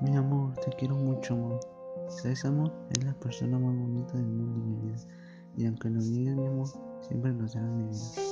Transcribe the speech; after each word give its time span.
Mi 0.00 0.16
amor, 0.16 0.54
te 0.56 0.70
quiero 0.78 0.94
mucho, 0.94 1.34
amor. 1.34 1.60
¿Sabes, 2.08 2.46
amor? 2.46 2.72
Es 2.90 3.04
la 3.04 3.12
persona 3.12 3.58
más 3.58 3.76
bonita 3.76 4.14
del 4.14 4.26
mundo, 4.26 4.58
mi 4.64 4.88
vida. 4.88 4.98
Y 5.58 5.66
aunque 5.66 5.90
lo 5.90 6.00
niegues, 6.00 6.36
mi 6.36 6.46
amor, 6.46 6.68
siempre 7.06 7.34
lo 7.34 7.46
será 7.46 7.66
mi 7.66 7.84
vida. 7.84 8.29